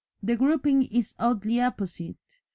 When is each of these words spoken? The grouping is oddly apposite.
The 0.23 0.35
grouping 0.35 0.81
is 0.91 1.13
oddly 1.19 1.59
apposite. 1.59 2.39